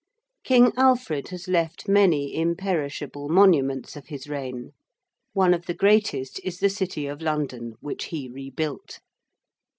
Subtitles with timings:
[0.43, 4.71] King Alfred has left many imperishable monuments of his reign.
[5.33, 8.97] One of the greatest is the City of London, which he rebuilt.